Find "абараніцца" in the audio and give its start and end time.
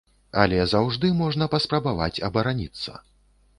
2.31-2.91